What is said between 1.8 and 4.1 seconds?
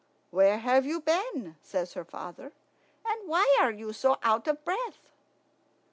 her father; "and why are you